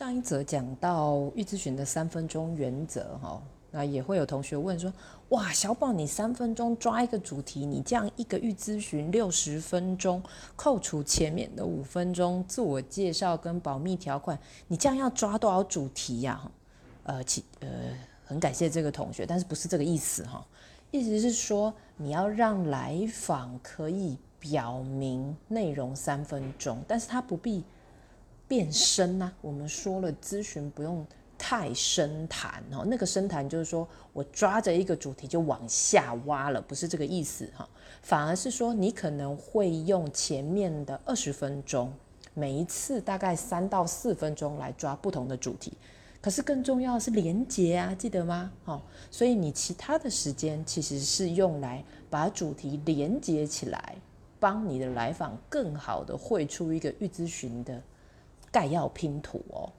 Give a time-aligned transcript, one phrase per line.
[0.00, 4.90] 上一则讲到预咨询的三分钟原则，哈，那也会有同学问说，
[5.28, 10.22] 哇，小宝，你三分钟抓一个主题，你这样一个预咨询六十分钟，
[10.56, 16.50] 扣除前面的五分钟自我介绍跟保密条款，你这样要抓多少主题呀？
[17.02, 17.68] 呃，其呃，
[18.24, 20.42] 很感谢这个同学，但是不是这个意思哈？
[20.90, 27.62] 意思是说，你要让来访可以表明内容三分钟，但是他不必。
[28.50, 31.06] 变深呐，我们说了，咨询不用
[31.38, 32.84] 太深谈哦。
[32.84, 37.68] 那个深谈就是说我抓着一个主题就往下挖了，不是这个意思哈。
[38.02, 41.92] 反而是说你可能会用前面的二十分钟，
[42.34, 45.72] 每一次大概三到四分钟来抓不同的主题。
[46.20, 48.50] 可是更重要的是连接啊，记得吗？
[48.64, 48.82] 好，
[49.12, 53.94] 所以你其他的时间其实是用来把主题连接起来，
[54.40, 57.80] 帮你的来访更好的绘出一个预咨询的。
[58.50, 59.72] 概要拼图哦。